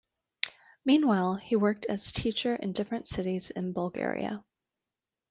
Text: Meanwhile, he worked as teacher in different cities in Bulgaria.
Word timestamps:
Meanwhile, 0.83 1.35
he 1.35 1.55
worked 1.55 1.85
as 1.85 2.11
teacher 2.11 2.55
in 2.55 2.71
different 2.71 3.07
cities 3.07 3.51
in 3.51 3.71
Bulgaria. 3.71 4.43